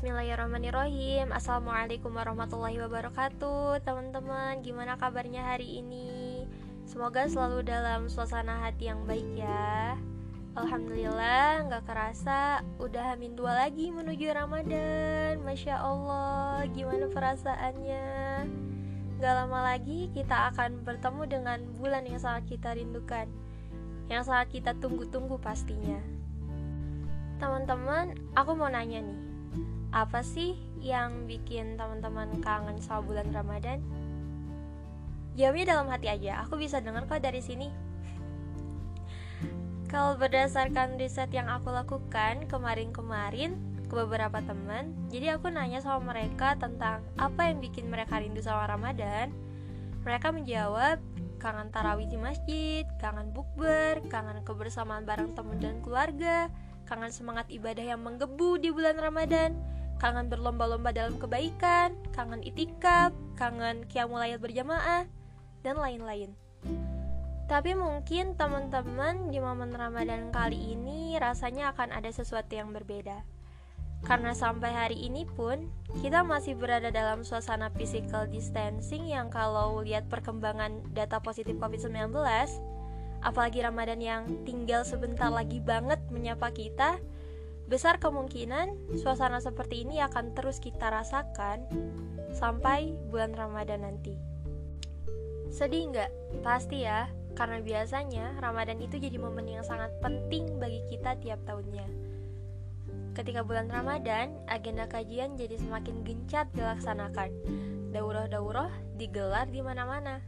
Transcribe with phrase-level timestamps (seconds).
[0.00, 1.28] Bismillahirrahmanirrahim.
[1.28, 6.48] Assalamualaikum warahmatullahi wabarakatuh Teman-teman, gimana kabarnya hari ini?
[6.88, 10.00] Semoga selalu dalam suasana hati yang baik ya.
[10.56, 15.44] Alhamdulillah, gak kerasa Udah hamin dua lagi menuju Ramadan.
[15.44, 18.08] Masya Allah, gimana perasaannya?
[19.20, 23.28] Gak lama lagi kita akan bertemu dengan bulan yang sangat kita rindukan
[24.08, 26.00] Yang sangat kita tunggu-tunggu pastinya.
[27.36, 29.19] Teman-teman, aku mau nanya nih
[29.90, 33.82] apa sih yang bikin teman-teman kangen sama bulan Ramadan?
[35.34, 37.70] Jawabnya dalam hati aja, aku bisa dengar kok dari sini.
[39.90, 43.58] Kalau berdasarkan riset yang aku lakukan kemarin-kemarin
[43.90, 48.70] ke beberapa teman, jadi aku nanya sama mereka tentang apa yang bikin mereka rindu sama
[48.70, 49.34] Ramadan.
[50.06, 51.02] Mereka menjawab
[51.42, 56.46] kangen tarawih di masjid, kangen bukber, kangen kebersamaan bareng teman dan keluarga,
[56.86, 59.58] kangen semangat ibadah yang menggebu di bulan Ramadan,
[60.00, 65.04] kangen berlomba-lomba dalam kebaikan, kangen itikaf, kangen kiamulail berjamaah,
[65.60, 66.32] dan lain-lain.
[67.46, 73.26] Tapi mungkin teman-teman di momen Ramadan kali ini rasanya akan ada sesuatu yang berbeda.
[74.00, 75.68] Karena sampai hari ini pun
[76.00, 82.16] kita masih berada dalam suasana physical distancing yang kalau lihat perkembangan data positif COVID-19,
[83.20, 86.96] apalagi Ramadan yang tinggal sebentar lagi banget menyapa kita,
[87.70, 91.70] Besar kemungkinan suasana seperti ini akan terus kita rasakan
[92.34, 94.18] sampai bulan Ramadan nanti.
[95.54, 96.10] Sedih nggak?
[96.42, 97.06] Pasti ya,
[97.38, 101.86] karena biasanya Ramadan itu jadi momen yang sangat penting bagi kita tiap tahunnya.
[103.14, 107.30] Ketika bulan Ramadan, agenda kajian jadi semakin gencat dilaksanakan.
[107.94, 110.18] Daurah-daurah digelar di mana-mana.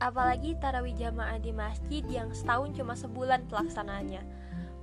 [0.00, 4.40] Apalagi tarawih jamaah di masjid yang setahun cuma sebulan pelaksanaannya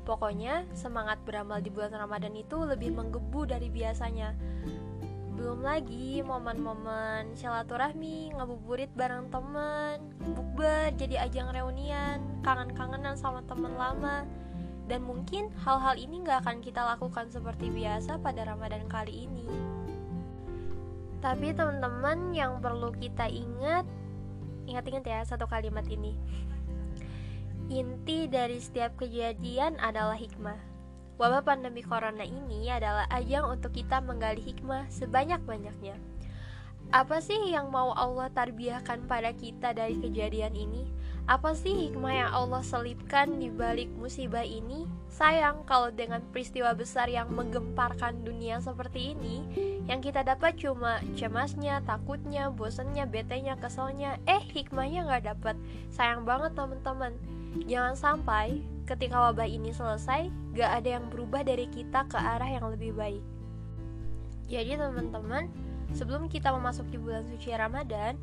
[0.10, 4.34] Pokoknya, semangat beramal di bulan Ramadan itu lebih menggebu dari biasanya.
[5.38, 10.02] Belum lagi momen-momen silaturahmi, ngabuburit bareng teman,
[10.34, 14.26] bukber jadi ajang reunian, kangen-kangenan sama teman lama.
[14.90, 19.46] Dan mungkin hal-hal ini gak akan kita lakukan seperti biasa pada Ramadan kali ini.
[21.22, 23.86] Tapi teman-teman yang perlu kita ingat,
[24.66, 26.18] ingat-ingat ya satu kalimat ini.
[27.70, 30.58] Inti dari setiap kejadian adalah hikmah.
[31.22, 35.94] Wabah pandemi corona ini adalah ajang untuk kita menggali hikmah sebanyak-banyaknya.
[36.90, 40.90] Apa sih yang mau Allah tarbiyahkan pada kita dari kejadian ini?
[41.30, 44.90] Apa sih hikmah yang Allah selipkan di balik musibah ini?
[45.14, 49.46] Sayang kalau dengan peristiwa besar yang menggemparkan dunia seperti ini,
[49.86, 55.54] yang kita dapat cuma cemasnya, takutnya, bosannya, betenya, keselnya, eh hikmahnya nggak dapat.
[55.94, 57.14] Sayang banget teman-teman.
[57.66, 62.70] Jangan sampai ketika wabah ini selesai, gak ada yang berubah dari kita ke arah yang
[62.70, 63.22] lebih baik.
[64.50, 65.50] Jadi teman-teman,
[65.94, 68.18] sebelum kita memasuki bulan suci Ramadan,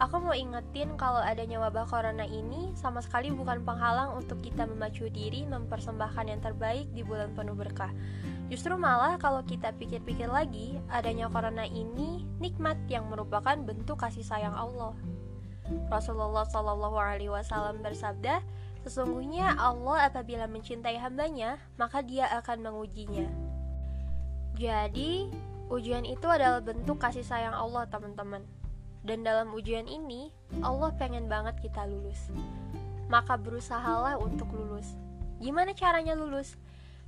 [0.00, 5.08] aku mau ingetin kalau adanya wabah corona ini sama sekali bukan penghalang untuk kita memacu
[5.08, 7.92] diri mempersembahkan yang terbaik di bulan penuh berkah.
[8.52, 14.52] Justru malah kalau kita pikir-pikir lagi, adanya corona ini nikmat yang merupakan bentuk kasih sayang
[14.52, 14.92] Allah.
[15.90, 18.42] Rasulullah Shallallahu Alaihi Wasallam bersabda,
[18.82, 23.30] Sesungguhnya Allah apabila mencintai hambanya, maka dia akan mengujinya.
[24.58, 25.30] Jadi,
[25.70, 28.42] ujian itu adalah bentuk kasih sayang Allah, teman-teman.
[29.06, 30.34] Dan dalam ujian ini,
[30.66, 32.26] Allah pengen banget kita lulus.
[33.06, 34.98] Maka berusahalah untuk lulus.
[35.38, 36.58] Gimana caranya lulus?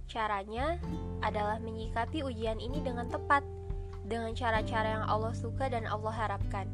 [0.06, 0.78] Caranya
[1.26, 3.42] adalah menyikapi ujian ini dengan tepat,
[4.06, 6.70] dengan cara-cara yang Allah suka dan Allah harapkan.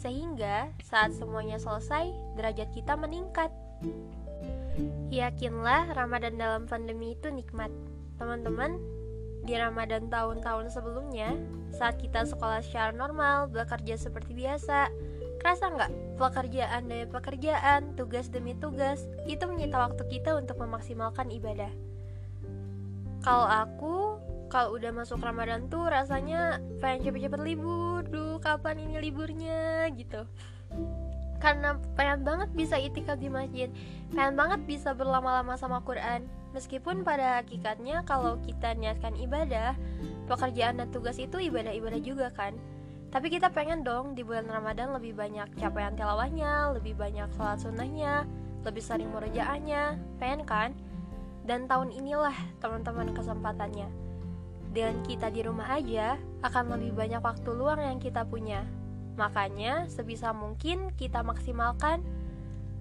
[0.00, 2.08] Sehingga saat semuanya selesai,
[2.40, 3.52] derajat kita meningkat.
[5.12, 7.68] Yakinlah Ramadan dalam pandemi itu nikmat.
[8.16, 8.80] Teman-teman,
[9.44, 11.36] di Ramadan tahun-tahun sebelumnya,
[11.72, 14.88] saat kita sekolah secara normal, bekerja seperti biasa,
[15.40, 21.72] kerasa nggak pekerjaan demi pekerjaan, tugas demi tugas, itu menyita waktu kita untuk memaksimalkan ibadah.
[23.20, 24.16] Kalau aku,
[24.50, 29.86] kalau udah masuk Ramadan tuh rasanya pengen cepet-cepet libur, duh kapan ini liburnya?
[29.94, 30.26] Gitu.
[31.38, 33.70] Karena pengen banget bisa itikaf di masjid.
[34.10, 36.26] Pengen banget bisa berlama-lama sama Quran.
[36.50, 39.78] Meskipun pada hakikatnya kalau kita niatkan ibadah
[40.26, 42.58] pekerjaan dan tugas itu ibadah-ibadah juga kan.
[43.14, 48.26] Tapi kita pengen dong di bulan Ramadan lebih banyak capaian tilawahnya lebih banyak sholat sunnahnya
[48.66, 49.94] lebih sering murojaahnya.
[50.18, 50.70] Pengen kan?
[51.46, 54.09] Dan tahun inilah teman-teman kesempatannya
[54.70, 58.62] dengan kita di rumah aja akan lebih banyak waktu luang yang kita punya
[59.20, 62.00] Makanya sebisa mungkin kita maksimalkan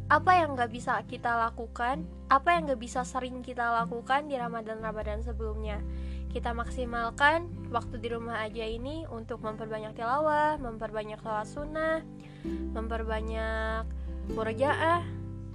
[0.10, 5.22] apa yang gak bisa kita lakukan, apa yang gak bisa sering kita lakukan di Ramadan-Ramadan
[5.22, 5.84] sebelumnya.
[6.30, 12.06] kita maksimalkan waktu di rumah aja ini untuk memperbanyak tilawah, memperbanyak sholat sunnah,
[12.46, 13.90] memperbanyak
[14.38, 15.02] murojaah.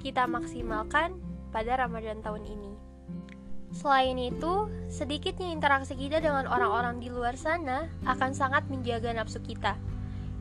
[0.02, 1.14] Kita maksimalkan
[1.54, 2.74] pada Ramadan tahun ini.
[3.75, 9.75] Selain itu, sedikitnya interaksi kita dengan orang-orang di luar sana akan sangat menjaga nafsu kita.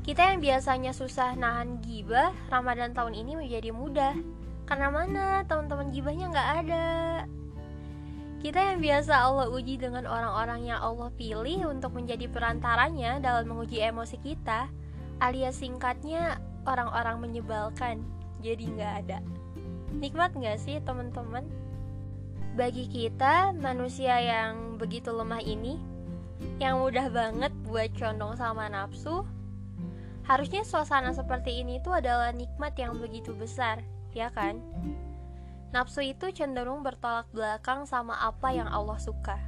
[0.05, 4.13] Kita yang biasanya susah nahan gibah, Ramadan tahun ini menjadi mudah.
[4.69, 6.87] Karena mana teman-teman gibahnya nggak ada.
[8.43, 13.79] Kita yang biasa Allah uji dengan orang-orang yang Allah pilih untuk menjadi perantaranya dalam menguji
[13.79, 14.67] emosi kita,
[15.23, 16.37] alias singkatnya
[16.67, 18.03] orang-orang menyebalkan,
[18.43, 19.19] jadi nggak ada.
[19.95, 21.62] Nikmat nggak sih teman-teman?
[22.53, 25.81] Bagi kita manusia yang begitu lemah ini,
[26.61, 29.25] yang mudah banget buat condong sama nafsu,
[30.21, 33.81] harusnya suasana seperti ini tuh adalah nikmat yang begitu besar,
[34.13, 34.61] ya kan?
[35.73, 39.41] Nafsu itu cenderung bertolak belakang sama apa yang Allah suka.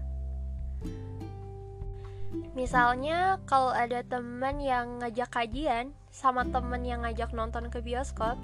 [2.57, 8.41] Misalnya, kalau ada teman yang ngajak kajian sama teman yang ngajak nonton ke bioskop,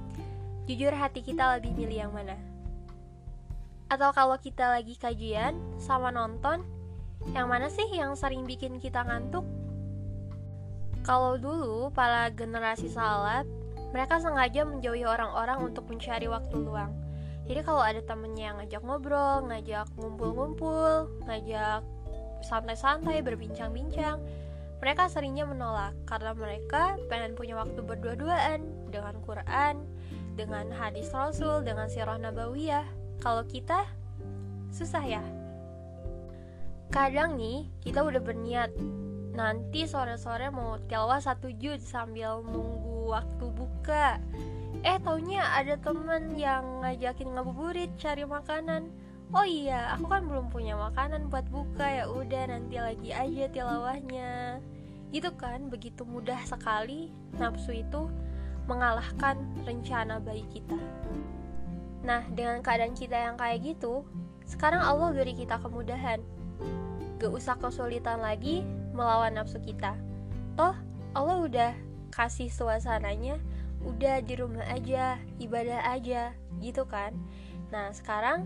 [0.69, 2.50] jujur hati kita lebih milih yang mana?
[3.92, 6.64] Atau kalau kita lagi kajian sama nonton,
[7.36, 9.44] yang mana sih yang sering bikin kita ngantuk?
[11.04, 13.44] Kalau dulu para generasi salaf,
[13.92, 16.92] mereka sengaja menjauhi orang-orang untuk mencari waktu luang
[17.52, 21.84] jadi kalau ada temennya yang ngajak ngobrol ngajak ngumpul-ngumpul ngajak
[22.48, 24.24] santai-santai berbincang-bincang
[24.80, 29.86] mereka seringnya menolak karena mereka pengen punya waktu berdua-duaan dengan Quran,
[30.34, 32.82] dengan hadis Rasul, dengan sirah nabawiyah.
[33.21, 33.85] Kalau kita
[34.73, 35.21] susah ya.
[36.89, 38.73] Kadang nih kita udah berniat.
[39.38, 44.18] Nanti sore-sore mau tilawah satu juz sambil nunggu waktu buka.
[44.81, 48.89] Eh taunya ada temen yang ngajakin ngabuburit cari makanan.
[49.31, 51.85] Oh iya aku kan belum punya makanan buat buka.
[51.85, 54.57] Ya udah nanti lagi aja tilawahnya.
[55.13, 58.09] Gitu kan begitu mudah sekali nafsu itu
[58.65, 60.81] mengalahkan rencana baik kita
[62.01, 64.06] nah dengan keadaan kita yang kayak gitu
[64.45, 66.19] sekarang Allah beri kita kemudahan
[67.21, 69.94] gak usah kesulitan lagi melawan nafsu kita
[70.57, 70.74] toh
[71.13, 71.71] Allah udah
[72.12, 73.39] kasih suasananya
[73.86, 77.18] udah di rumah aja, ibadah aja, gitu kan.
[77.74, 78.45] Nah, sekarang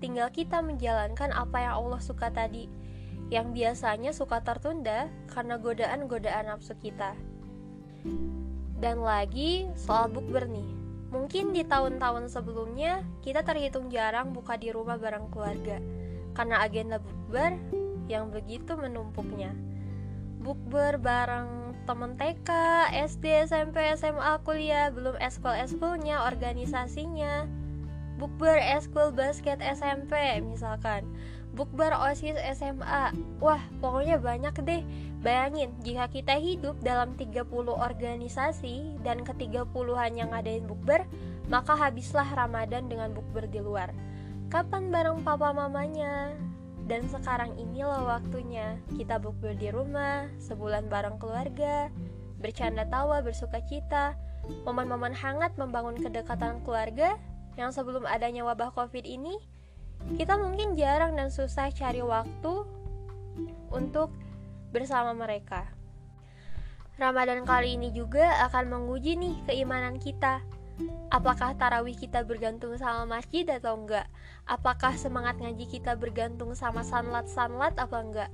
[0.00, 2.68] tinggal kita menjalankan apa yang Allah suka tadi,
[3.32, 7.16] yang biasanya suka tertunda karena godaan-godaan nafsu kita.
[8.76, 10.83] Dan lagi soal bukber nih.
[11.14, 15.78] Mungkin di tahun-tahun sebelumnya kita terhitung jarang buka di rumah bareng keluarga
[16.34, 17.54] karena agenda bukber
[18.10, 19.54] yang begitu menumpuknya.
[20.42, 22.50] Bukber bareng temen TK,
[22.90, 27.46] SD, SMP, SMA, kuliah, belum eskul-eskulnya, organisasinya,
[28.18, 30.12] bukber eskul basket SMP
[30.42, 31.06] misalkan,
[31.54, 33.14] bukber OSIS SMA.
[33.38, 34.82] Wah, pokoknya banyak deh.
[35.24, 41.08] Bayangin, jika kita hidup dalam 30 organisasi dan ke-30-an yang ngadain bukber,
[41.48, 43.88] maka habislah Ramadan dengan bukber di luar.
[44.52, 46.36] Kapan bareng papa mamanya?
[46.84, 51.88] Dan sekarang inilah waktunya kita bukber di rumah, sebulan bareng keluarga,
[52.36, 54.12] bercanda tawa, bersuka cita,
[54.68, 57.16] momen-momen hangat membangun kedekatan keluarga
[57.56, 59.40] yang sebelum adanya wabah covid ini,
[60.20, 62.68] kita mungkin jarang dan susah cari waktu
[63.72, 64.12] untuk
[64.74, 65.70] bersama mereka.
[66.98, 70.42] Ramadan kali ini juga akan menguji nih keimanan kita
[71.14, 74.10] Apakah tarawih kita bergantung sama masjid atau enggak?
[74.50, 78.30] Apakah semangat ngaji kita bergantung sama sanlat-sanlat apa enggak?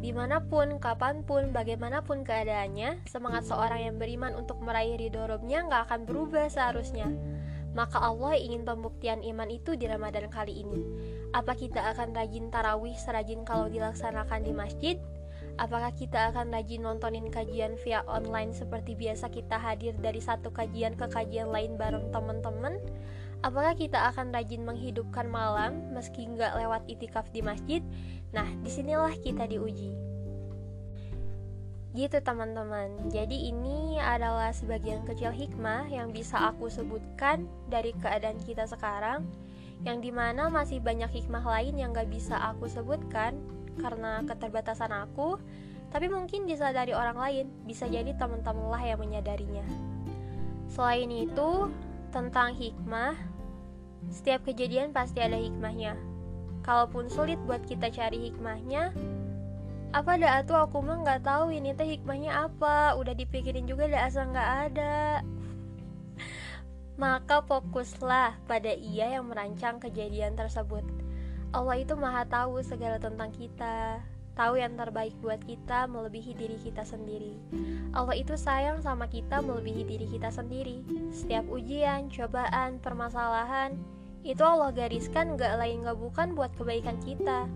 [0.00, 5.68] Di mana pun, kapan pun, bagaimanapun keadaannya, semangat seorang yang beriman untuk meraih ridho Robnya
[5.68, 7.12] nggak akan berubah seharusnya.
[7.76, 10.80] Maka Allah ingin pembuktian iman itu di Ramadan kali ini.
[11.36, 14.96] Apa kita akan rajin tarawih serajin kalau dilaksanakan di masjid?
[15.56, 20.92] Apakah kita akan rajin nontonin kajian via online seperti biasa kita hadir dari satu kajian
[21.00, 22.76] ke kajian lain bareng teman-teman?
[23.40, 27.80] Apakah kita akan rajin menghidupkan malam meski nggak lewat itikaf di masjid?
[28.36, 29.96] Nah, di sinilah kita diuji.
[31.96, 38.68] Gitu teman-teman, jadi ini adalah sebagian kecil hikmah yang bisa aku sebutkan dari keadaan kita
[38.68, 39.24] sekarang
[39.80, 43.40] Yang di mana masih banyak hikmah lain yang gak bisa aku sebutkan
[43.78, 45.40] karena keterbatasan aku,
[45.90, 49.64] tapi mungkin disadari orang lain, bisa jadi teman-teman lah yang menyadarinya.
[50.68, 51.70] Selain itu,
[52.10, 53.14] tentang hikmah,
[54.10, 55.96] setiap kejadian pasti ada hikmahnya.
[56.66, 58.90] Kalaupun sulit buat kita cari hikmahnya,
[59.94, 64.10] apa dah tuh aku mah nggak tahu ini teh hikmahnya apa, udah dipikirin juga dah
[64.10, 65.22] asal nggak ada.
[67.02, 70.82] Maka fokuslah pada ia yang merancang kejadian tersebut
[71.56, 74.04] Allah itu maha tahu segala tentang kita
[74.36, 77.32] tahu yang terbaik buat kita melebihi diri kita sendiri.
[77.96, 80.84] Allah itu sayang sama kita melebihi diri kita sendiri.
[81.08, 83.72] Setiap ujian, cobaan, permasalahan,
[84.20, 87.48] itu Allah gariskan gak lain gak bukan buat kebaikan kita,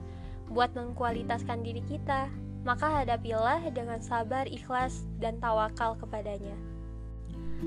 [0.48, 2.32] buat mengkualitaskan diri kita.
[2.64, 6.56] Maka hadapilah dengan sabar, ikhlas, dan tawakal kepadanya.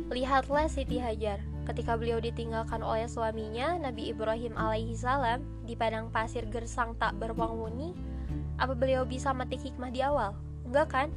[0.09, 6.43] Lihatlah Siti Hajar, ketika beliau ditinggalkan oleh suaminya, Nabi Ibrahim alaihi salam, di padang pasir
[6.51, 7.95] gersang tak berpenghuni,
[8.59, 10.35] apa beliau bisa metik hikmah di awal?
[10.67, 11.09] Enggak kan?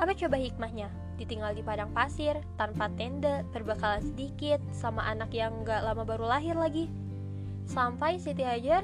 [0.00, 0.88] Apa coba hikmahnya?
[1.20, 6.56] Ditinggal di padang pasir, tanpa tenda, berbekalan sedikit, sama anak yang gak lama baru lahir
[6.56, 6.88] lagi.
[7.68, 8.82] Sampai Siti Hajar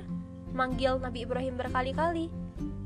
[0.55, 2.31] manggil Nabi Ibrahim berkali-kali.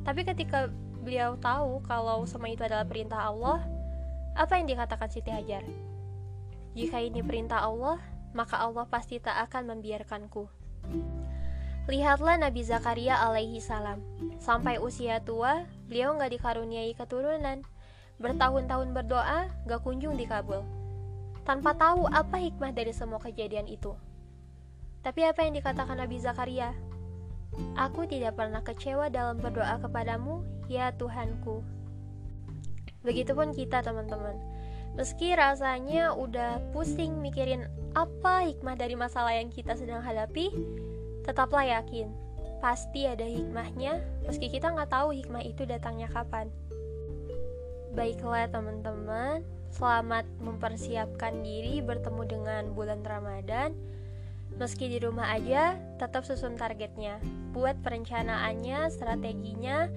[0.03, 0.71] Tapi ketika
[1.03, 3.61] beliau tahu kalau semua itu adalah perintah Allah,
[4.33, 5.67] apa yang dikatakan Siti Hajar?
[6.73, 8.01] Jika ini perintah Allah,
[8.33, 10.49] maka Allah pasti tak akan membiarkanku.
[11.85, 14.01] Lihatlah Nabi Zakaria alaihi salam.
[14.41, 17.61] Sampai usia tua, beliau nggak dikaruniai keturunan.
[18.23, 20.63] Bertahun-tahun berdoa, gak kunjung dikabul.
[21.43, 23.99] Tanpa tahu apa hikmah dari semua kejadian itu.
[25.03, 26.71] Tapi apa yang dikatakan Nabi Zakaria?
[27.75, 31.67] Aku tidak pernah kecewa dalam berdoa kepadamu, ya Tuhanku.
[33.03, 34.52] Begitupun kita teman-teman
[34.93, 37.65] Meski rasanya udah pusing mikirin
[37.97, 40.53] apa hikmah dari masalah yang kita sedang hadapi,
[41.25, 42.13] tetaplah yakin,
[42.61, 46.47] pasti ada hikmahnya meski kita nggak tahu hikmah itu datangnya kapan.
[47.93, 53.77] Baiklah teman-teman, selamat mempersiapkan diri bertemu dengan bulan Ramadan.
[54.57, 57.21] Meski di rumah aja, tetap susun targetnya.
[57.57, 59.89] Buat perencanaannya, strateginya.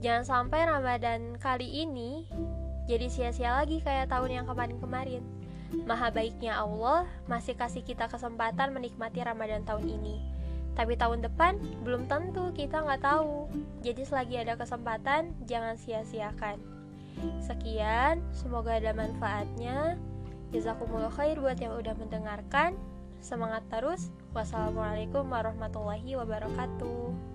[0.00, 2.28] Jangan sampai Ramadan kali ini
[2.84, 5.24] jadi sia-sia lagi kayak tahun yang kemarin-kemarin.
[5.88, 10.20] Maha baiknya Allah masih kasih kita kesempatan menikmati Ramadan tahun ini.
[10.74, 13.48] Tapi tahun depan belum tentu kita nggak tahu.
[13.80, 16.60] Jadi selagi ada kesempatan jangan sia-siakan.
[17.42, 19.96] Sekian, semoga ada manfaatnya.
[20.50, 22.76] Jazakumullah khair buat yang udah mendengarkan.
[23.24, 24.12] Semangat terus.
[24.36, 27.33] Wassalamualaikum warahmatullahi wabarakatuh.